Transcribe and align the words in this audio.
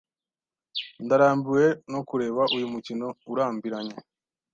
Ndarambiwe 1.03 1.65
no 1.91 1.99
kureba 2.09 2.41
uyu 2.55 2.67
mukino 2.73 3.07
urambiranye. 3.31 3.97